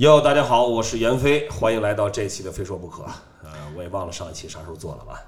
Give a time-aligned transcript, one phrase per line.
[0.00, 3.02] 哟，大家好，我是袁飞，欢迎来到这期的《非说不可》。
[3.42, 5.22] 呃，我也忘了上一期啥时候做了吧？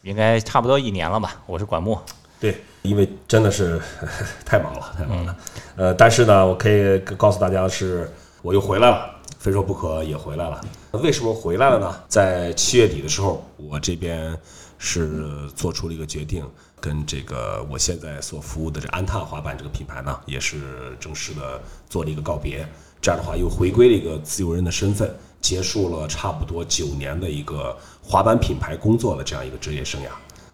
[0.00, 1.36] 应该差不多一年了吧？
[1.44, 1.98] 我是管木。
[2.40, 3.78] 对，因为真的是
[4.42, 5.36] 太忙了，太忙了。
[5.76, 8.10] 呃，但是呢，我可以告诉大家是，
[8.40, 10.64] 我又回来了，《非说不可》也回来了。
[10.92, 11.94] 为什么回来了呢？
[12.08, 14.34] 在七月底的时候，我这边
[14.78, 16.42] 是做出了一个决定，
[16.80, 22.66] 跟这个我现在所服务的这安踏滑板这个品牌呢，也是正式的做了一个告别。
[23.06, 25.08] 这样的话，又回归了一个自由人的身份，
[25.40, 30.06] 结束了差不多九年的一个滑板品牌工作的这样一个职业生涯，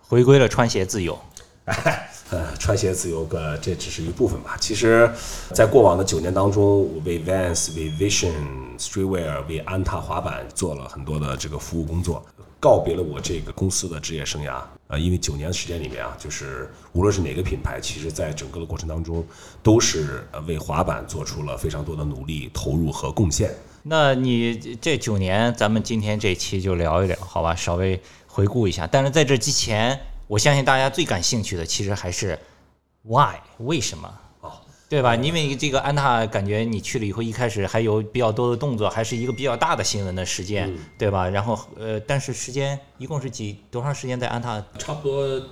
[0.03, 1.19] 回归了穿鞋自由。
[2.29, 4.55] 呃， 穿鞋自由个这只是一部分吧。
[4.61, 5.11] 其实，
[5.55, 8.35] 在过往的九年当中，我为 Vans、为 Vision
[8.79, 12.23] Streetwear、为安踏滑板做了很多的这个服务工作，
[12.63, 14.63] 告别了我这个公司的职业生涯。
[14.87, 19.27] 呃，因为九年的时间里面啊，就是无论是哪个品牌，其实在整个的过程当中，
[19.65, 23.53] 都是呃为滑板做出了非常多的努力、投入和贡献。
[23.83, 27.53] 那你这九年，咱们今天这期就聊一聊，好吧？
[27.53, 28.87] 稍微回顾一下。
[28.87, 32.39] 但是在这之前，我相信大家最感兴趣的，其实还是
[33.03, 34.09] why 为什么，
[34.93, 35.17] 对吧？
[35.17, 41.27] 因为这个安踏，感觉你去了以后，一开始还有比较多的动作，还是一个比较大的新闻的事件，对吧？
[41.31, 44.63] 然后呃，但是时间一共是几多长时间在安踏？
[44.77, 45.43] 差不多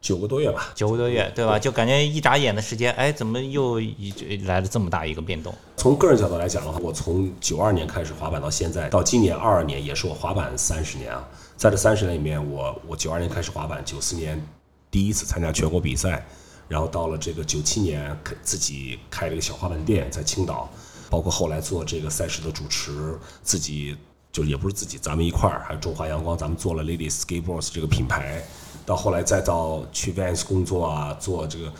[0.00, 1.56] 九个多月吧，九个多月，对吧？
[1.56, 5.54] 就感觉一眨眼的时间，哎，怎么又一来了这么大一个变动？
[5.76, 11.24] 从个人角度来讲的话，我从九二年开始滑板到现在，到今年二二年，也是我滑板三十年啊。
[11.56, 14.44] 在这三十年里面，我我九二年开始滑板，九四年
[14.90, 16.26] 第一次参加全国比赛，
[16.68, 20.68] 然后到了这个九七年，自己开了一个小滑板店在青岛，
[21.10, 23.96] 包括后来做这个赛事的主持，自己
[24.30, 28.42] 就也不是自己，咱们一块儿，还有中华阳光，咱们做了 Ladies Skateboards 这个品牌，
[28.84, 31.72] 到后来再到去 Vans 工作啊，做这个，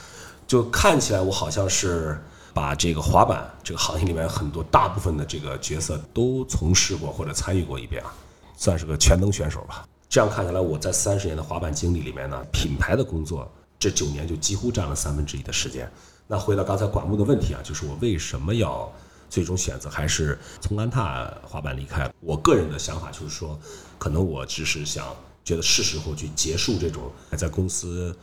[0.47, 2.19] 就看起来我好像是
[2.55, 8.15] 把这个滑板这个行业里面很多大部分的这个角色都从事过或者参与过一遍啊。
[8.57, 9.87] 算是个全能选手吧。
[10.09, 15.91] 这样看起来，我在三十年的滑板经历里面呢，品牌的工作这九年就几乎占了三分之一的时间。
[16.27, 18.93] 那回到刚才管木的问题啊，就是我为什么要
[19.31, 22.13] 最终选择还是从安踏滑板离开？
[22.21, 23.59] 我个人的想法就是说，
[23.99, 25.07] 可能我只是想
[25.45, 28.15] 觉得是时候去结束这种还在公司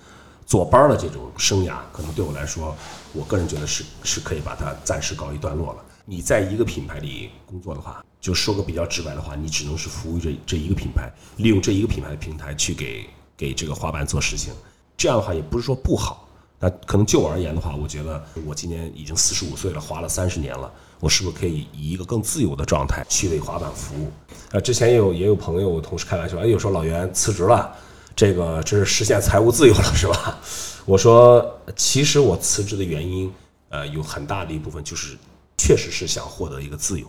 [0.46, 1.78] 坐班的这种生涯。
[1.92, 2.76] 可能对我来说，
[3.14, 5.84] 我个人觉得是是可以把它暂时告一段落了。
[6.06, 14.54] 你在一个品牌里工作的话，就说个比较直白的话，你只能是服务于这这一个品牌，利用这一个品牌的平台去给给这个滑板做事情。
[14.98, 16.28] 这样的话也不是说不好，
[16.60, 24.12] 那可能就我而言的话，我觉得我今年已经四十五岁了，滑了三十年了，我是不是可以以一个更自由的状态去为滑板服务？
[24.52, 27.74] 啊，之前也有也有朋友同事开玩笑，哎，有说老袁辞职了，
[28.16, 30.40] 这个这是实现财务自由了是吧？
[30.86, 33.32] 我说其实我辞职的原因，
[33.70, 35.18] 呃，有很大的一部分就是。
[35.58, 37.08] 确实是想获得一个自由，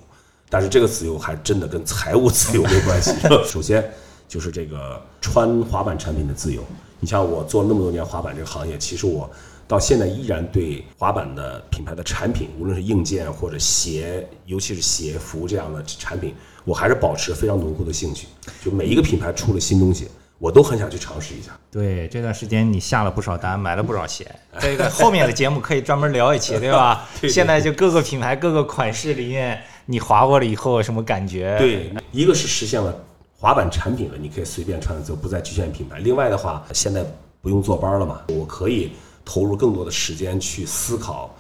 [0.49, 3.13] 但是这个自由还真的跟财务自由没关系。
[3.45, 3.93] 首先
[4.29, 6.63] 就是这个穿滑板产品的自由。
[7.01, 9.31] 你像我做那么多年滑板这个行业，其实我
[9.69, 18.27] 到现在依然对滑板的品牌的产品，无论是硬件或者鞋，尤其是鞋服这样的产品，我还是保持非常浓厚的兴趣。
[18.65, 20.09] 就每一个品牌出了新东西。
[20.39, 21.59] 我都很想去尝试一下。
[21.71, 24.31] 对，这段时间你下了不少单，买了不少鞋。
[24.61, 27.09] 这个后面的节目可以专门聊一期，对吧？
[27.27, 31.57] 现在就各个品牌、各个款式里面，你滑过了以后什么感觉？
[31.59, 32.95] 对，一个是实现了
[33.39, 35.99] 滑板产品了，你可以随便穿，就不再局限品牌。
[35.99, 37.05] 另外的话，现在
[37.41, 38.93] 不用坐班了嘛，我可以
[39.25, 41.35] 投入更多的时间去思考，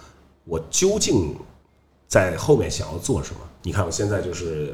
[0.44, 1.34] 我究竟
[2.06, 3.40] 在后面想要做什么。
[3.62, 4.72] 你看，我现在就是。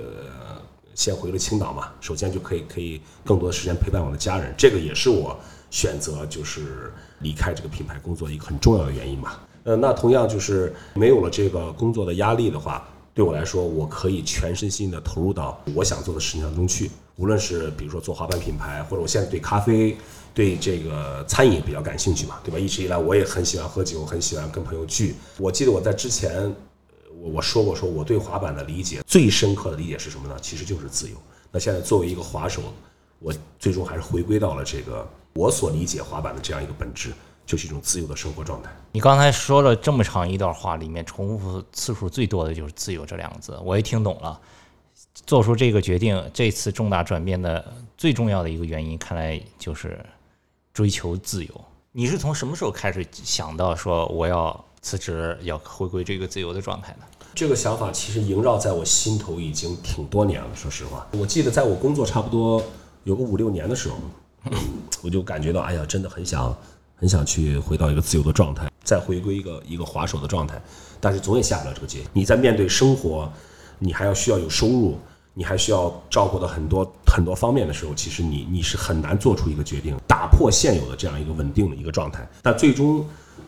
[0.95, 5.35] 先回了青岛嘛，首先就可以可以更多的时间陪伴我的家人，这个也是我
[5.71, 9.33] 选择就是离开这个品牌工作一个很重要的原因嘛。
[9.65, 16.91] 呃，那同样就是没有了这个工作的压力的话，对我来说，我可以全身心的投入到我想做的事情当中去。
[17.17, 19.97] 无论是比如说做滑板品牌，或者我现在对咖啡、
[20.35, 22.59] 对这个餐饮比较感兴趣嘛，对吧？
[22.59, 25.15] 一直以来我也很喜欢喝酒，很喜欢跟朋友聚。
[25.39, 26.55] 我记得我在之前。
[27.21, 30.37] 我我说过，说我对滑板的理解最深刻的理解是什么呢？
[30.43, 31.17] 其实就是自由。
[31.53, 32.63] 那现在作为一个滑手，
[33.21, 37.13] 我最终还是回归到了这个我所理解滑板的这样一个本质，
[37.47, 38.75] 就是一种自由的生活状态。
[38.91, 44.41] 你刚才说了这么长一段话，里面重复次数最多的就是“自由”这两个字，我也听懂了。
[45.27, 50.05] 做出这个决定，这次重大转变的最重要的一个原因，看来就是
[50.73, 51.65] 追求自由。
[51.93, 54.65] 你是从什么时候开始想到说我要？
[54.85, 57.05] 辞职要回归这个自由的状态呢？
[57.37, 60.49] 这个想法其实萦绕在我心头已经挺多年了。
[60.57, 62.61] 说实话，我记得在我工作差不多
[63.05, 63.97] 有个五六年的时候，
[65.01, 66.53] 我就感觉到，哎呀，真的很想
[66.97, 70.61] 很想去回到一个自由的状态，再回归一个一个滑手的状态。
[71.01, 72.09] 但是总也下不了这个决心。
[72.13, 73.33] 你在面对生活，
[73.83, 74.97] 你还要需要有收入，
[75.35, 82.25] 你还需要照顾到很多很多方面的时候，其实你你是很难做出一个决定，打破现有的这样一个稳定的一个状态。
[82.43, 83.05] 但最终，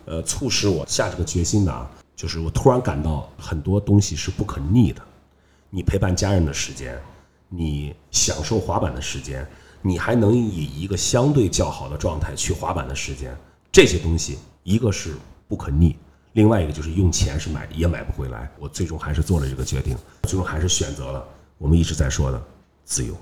[0.06, 5.00] 呃，促使我下这个决心的啊，就是我突然感到很多东西是不可逆的。
[5.70, 7.00] 你陪伴家人的时间，
[7.48, 9.46] 你享受滑板的时间，
[9.82, 13.37] 你还能以一个相对较好的状态去滑板的时间，
[13.70, 15.14] 这些东西一个是
[15.46, 15.96] 不可逆，
[16.34, 18.48] 另外一个就是用钱是买也买不回来。
[18.58, 21.25] 我最终还是做了这个决定，最终还是选择了
[21.58, 22.40] 我们一直在说的
[22.84, 23.14] 自由。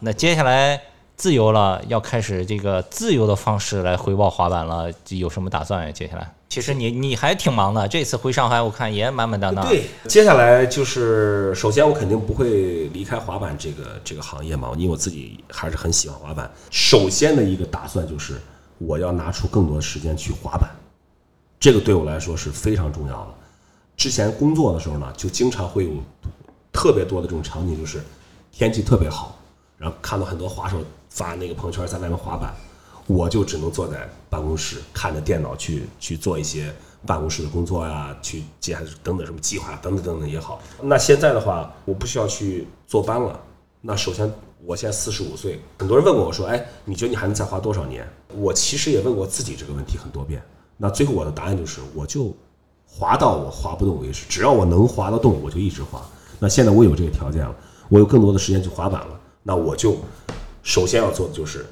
[0.00, 0.80] 那接下来
[1.16, 5.92] 自由了，要开始这个自由的方式来回报滑板了，有什么打算呀？
[5.92, 9.66] 接下来，其实你你还挺忙的，这次回上海我看也满满当当。
[9.68, 16.50] 对，接下来就是首先我肯定不会离开滑板这个这个行业嘛，因为我自己还是很喜欢滑板。
[16.70, 18.40] 首先的一个打算就是
[18.78, 20.68] 我要拿出更多的时间去滑板，
[21.64, 23.34] 这个对我来说是非常重要的。
[23.96, 25.92] 之前工作的时候呢，就经常会有
[26.70, 28.02] 特别多的这种场景，就是
[28.52, 29.38] 天气特别好，
[29.78, 30.76] 然后看到很多滑手
[31.08, 32.54] 发那个朋友圈在外面滑板，
[33.06, 36.70] 我就只能坐在办公室看着电脑去去做一些
[37.06, 40.60] 办公室的工作呀，去接等等什么计划等等等等也好。
[40.82, 43.40] 那现在的话，我不需要去坐班了。
[43.80, 44.30] 那首先，
[44.66, 48.06] 我现在四十五岁，很多人问过我说：“哎，你觉得你还能再滑多少年？”
[48.36, 50.42] 我其实也问过自己这个问题很多遍。
[50.76, 52.34] 那最后我的答案就是，我就
[52.86, 56.02] 滑到我滑不动为止，只要我能滑得动，我就一直滑。
[56.38, 57.54] 那现在我有这个条件了，
[57.88, 59.96] 我有更多的时间去滑板了，那我就
[60.62, 61.64] 首先要做的就是，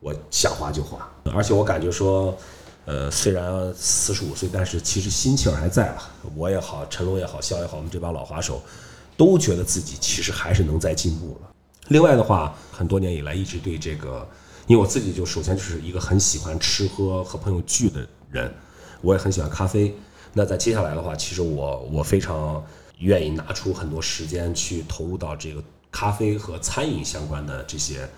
[0.00, 1.08] 我想滑就滑。
[1.34, 2.36] 而且我感觉说，
[2.84, 6.08] 呃，虽然四十五岁，但是其实心气儿还在吧。
[6.36, 8.62] 我也好，陈龙也好，肖也好，我们这帮老滑手
[9.16, 11.40] 都觉得自己其实还是能再进步的。
[11.88, 14.26] 另外的话，很多年以来一直对这个，
[14.66, 18.52] 因为我自己就首先就是一个很喜欢吃喝和朋友聚的人，
[19.00, 19.94] 我也很喜欢咖啡。
[20.32, 22.62] 那在接下来的话，其实我我非常
[22.98, 28.08] 愿意拿出很多时间去投入到这个咖啡和餐饮相关的这些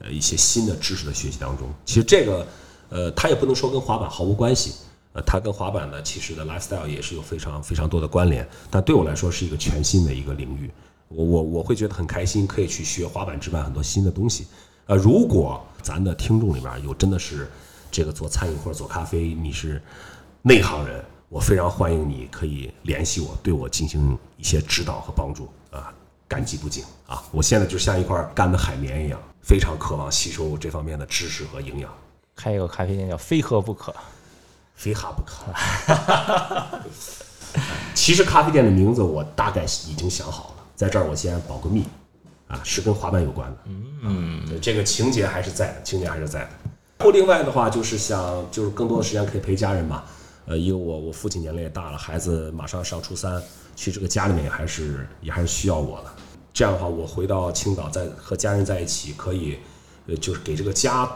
[0.00, 1.68] 呃一些新的知识的学习当中。
[1.84, 2.46] 其实这个
[2.88, 4.72] 呃，它也不能说跟滑板毫无关系，
[5.12, 8.48] 呃，它跟滑板的其实的 lifestyle 也是有非常非常多的关联。
[8.70, 10.70] 但对我来说是一个全新的一个领域，
[11.08, 14.46] 我我我会觉得很开心，可以去学滑板之外很多新的东西。
[14.86, 17.50] 呃，如果咱的听众里边有真的是
[17.90, 19.82] 这个做餐饮或者做咖啡，你是
[20.42, 21.04] 内行人。
[21.30, 25.92] 我非常欢迎你，可以联系我，对我进行一些指导和帮助啊，
[26.26, 27.22] 感激不尽啊！
[27.30, 31.92] 我现在就像一块干的海绵一样，非常渴望吸收这方面的知识和营养。
[32.34, 33.94] 开一个咖啡店叫“非喝不可”，
[34.74, 35.52] 非哈不可。
[37.94, 41.84] 其实咖啡店的名字我大概已经想好了，在这儿我先保个密
[42.48, 43.56] 啊，是跟滑板有关的。
[44.02, 46.50] 嗯，这个情节还是在的，情节还是在的。
[47.04, 50.02] 后另外的话就是想，就是更多的时间可以陪家人嘛。
[50.46, 53.40] 呃，因为我我父亲年龄也大了，孩子马上上初三，
[53.76, 56.10] 其实这个家里面也还是也还是需要我的。
[56.54, 59.58] 这样的话，我回到青岛，在和家人在一起，可以，
[60.06, 61.08] 呃，就是给这个家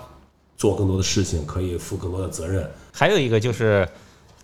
[0.59, 2.71] 做更多的事情，可以负更多的责任。
[2.93, 3.89] 还有一个就是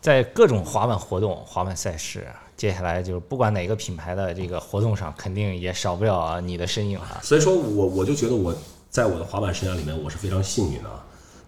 [0.01, 7.21] 在各种滑板活动、滑板赛事，接下来就是不管哪个品牌的这个活动上，肯定也少不了你的身影啊。
[7.23, 8.55] 所以说我我就觉得我
[8.91, 10.91] 在我的滑板生涯里面，我是非常幸运的，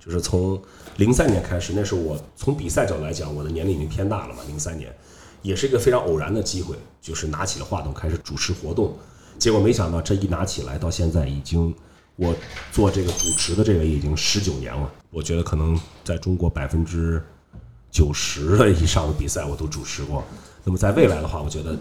[0.05, 0.61] 就是从。
[0.97, 4.43] 零三年开始，那时候我从比赛角度来讲，我的年龄已经偏大了嘛。
[4.47, 4.95] 零三年，
[5.41, 8.95] 也是一个非常偶然的机会，就是拿起了话筒开始主持活动。
[9.39, 11.75] 结果没想到这一拿起来，到现在已经
[12.17, 12.35] 我
[12.71, 14.93] 做这个主持的这个已经十九年了。
[15.11, 17.23] 我觉得可能在中国百分之
[17.91, 20.25] 九十的以上的比赛我都主持过。
[20.65, 21.77] 那么在未来的话，我觉得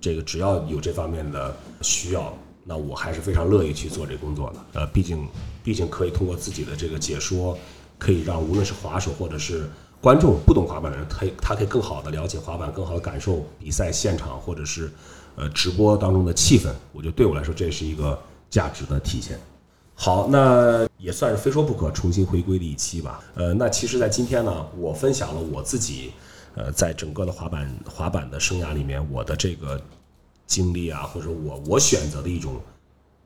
[0.00, 2.32] 这个只要有这方面的需要，
[2.64, 4.80] 那我还是非常乐意去做这工作的。
[4.80, 5.26] 呃，毕竟
[5.62, 7.58] 毕竟可以通过自己的这个解说。
[7.96, 9.70] 可以让无论是滑手或者是
[10.00, 14.90] 观众不懂滑板的人，他他可以更好的了解滑板，更好的感受比赛现场或者是
[15.36, 16.68] 呃直播当中的气氛。
[16.92, 18.20] 我觉得对我来说这是一个
[18.50, 19.38] 价值的体现。
[19.94, 23.22] 好，那也算是非说不可重新回归的一期吧。
[23.34, 26.12] 呃，那其实，在今天呢，我分享了我自己
[26.54, 29.80] 呃在整个的滑板滑板的生涯里面我的这个
[30.46, 32.60] 经历啊，或者我我选择的一种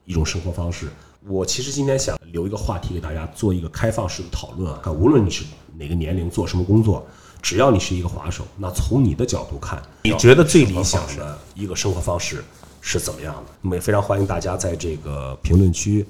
[0.04, 0.88] 一种生活方式。
[1.26, 5.44] 我其实今天想留一个话题给大家做一个开放式的讨论啊，无论你是
[5.76, 7.04] 哪个年龄做什么工作，
[7.42, 12.44] 只要你是一个滑手，那从你的角度看，你觉得最理想的一个生活方式
[12.80, 13.52] 是怎么样的？
[13.62, 16.06] 那么也非常欢迎大家在这个评论区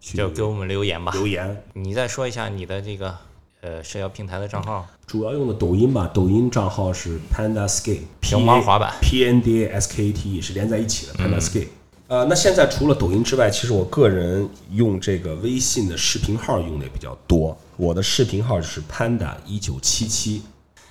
[0.00, 1.12] 就给我们留言吧。
[1.12, 3.14] 留言，你再说一下你的这个
[3.60, 11.68] 呃社交平台的账号，主要用的抖音吧，抖音账号是 Panda Skate，平毛滑板，P N D A S K A T 是连在一起的 Panda Skate。
[12.06, 17.54] 呃，那现在除了抖音之外，其实我个人用这个微信的视频号用的也比较多。
[17.76, 20.42] 我的视频号就是 panda 一九七七。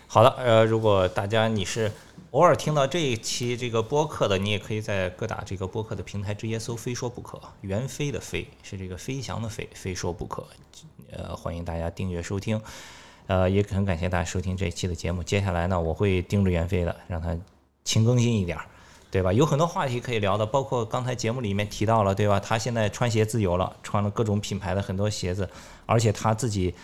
[0.06, 1.92] 好的，呃，如果大家你是
[2.31, 10.46] 偶尔听到这一期这个播客的，你也可以在各大这个播客的平台直接搜“非说不可”，袁飞的飞是这个飞翔的飞，非说不可。
[11.10, 12.62] 呃，欢迎大家订阅收听。
[13.27, 15.24] 呃，也很感谢大家收听这一期的节目。
[15.24, 17.38] 接下来呢，我会盯着袁飞的，让他
[17.86, 18.65] 勤更新一点儿，
[19.10, 19.31] 对吧？
[19.31, 22.41] 有很多话题可以聊的，包括刚才节目里面提到了，对吧？
[22.41, 25.50] 他现在穿鞋自由了，穿了各种品牌的很多鞋子，
[25.86, 26.75] 而且他自己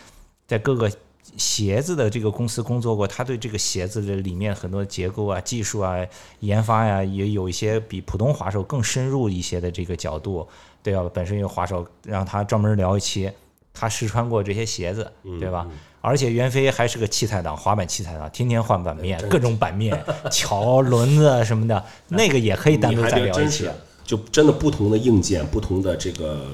[0.48, 0.90] 在各个
[1.38, 5.98] 鞋子的这个公司工作过，他对这个鞋子的里面很多结构啊、技术啊、
[6.42, 10.48] 研发呀，也有一些比普通滑手更深入一些的这个角度，
[10.84, 11.10] 对吧？
[11.14, 13.32] 本身有滑手，让他专门聊一期，
[13.74, 15.68] 他试穿过这些鞋子，对吧？
[16.02, 19.98] 而且袁飞还是个器材党，滑板器材党，天天换板面， 各种板面、
[20.30, 23.68] 桥、轮子什么的，那个也可以单独再聊一期。
[24.04, 26.46] 就真的不同的硬件，不同的这个。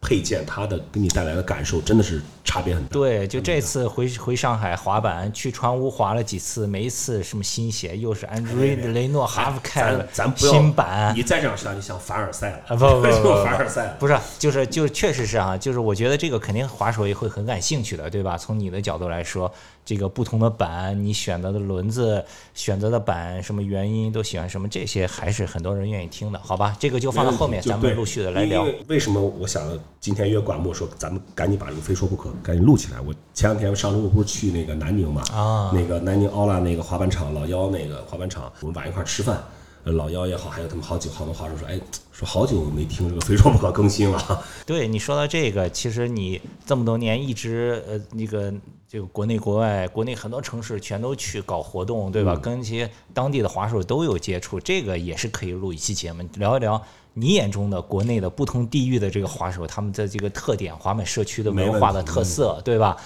[0.00, 2.88] 配件，它的给你带来的感受真的是差别很大。
[2.90, 11.14] 对，就这次回回上海滑板，去川屋滑了几次，每一次什么新鞋，又是安德瑞雷诺哈弗开的咱新版。
[11.14, 12.58] 你再这样想，就像凡尔赛了。
[12.68, 18.38] 啊不不不， 凡尔赛不是，就是就确实是啊，就是我觉得这个肯定滑手也会很感兴趣的，对吧？
[18.38, 19.52] 从你的角度来说。
[19.90, 26.76] 这个不同的板，你选择的轮子、选择的板，什么原因都喜欢什么，这些还是很多人愿意听的，好吧？
[26.78, 28.64] 这个就放到后面，咱们陆续的来聊。
[28.86, 33.00] 为什么我想今天约管木说，咱们赶紧把这个非说不可赶紧录起来？
[33.00, 35.22] 我前两天上周末不是去那个南宁嘛？
[35.32, 39.42] 啊，那个南宁奥拉那个滑板场，老幺那个滑板场，我们晚一块吃饭。
[39.84, 41.80] 老幺也好，还有他们好几好多话说说，哎，
[42.12, 44.44] 说好久没听这个 非说不可更新了。
[44.66, 48.52] 对你说到这个，其实你这么多年一直呃那个
[48.86, 52.36] 这个国内国外，国内很多城市全都去搞活动，对吧？
[52.36, 56.80] 跟一些当地的滑手都有接触，这个也是可以录一期节目，聊一聊
[57.14, 62.96] 你眼中的国内的不同地域的这个滑手，他们的这个特点，滑板社区的文化的特色，对吧？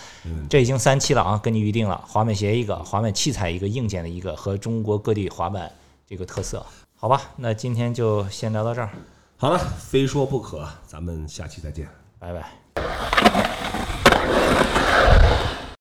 [0.50, 5.70] 这已经三期了啊，跟你预定了，滑板鞋一个，滑板器材一个，硬件的一个，和中国各地滑板。
[6.06, 6.64] 这个特色，
[6.96, 8.90] 好吧，那今天就先聊到这儿。
[9.36, 12.52] 好了，非说不可，咱们下期再见，拜拜。